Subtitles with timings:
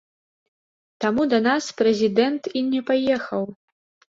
[1.03, 3.43] Таму да нас прэзідэнт і не паехаў!